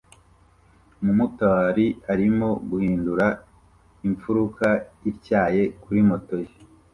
[0.99, 3.27] Umumotari arimo guhindura
[4.07, 4.67] imfuruka
[5.11, 6.53] ityaye kuri moto ye